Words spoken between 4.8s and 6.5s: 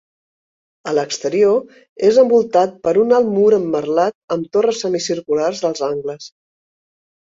semicirculars als angles.